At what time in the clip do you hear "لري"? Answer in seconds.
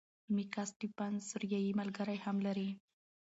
2.45-2.69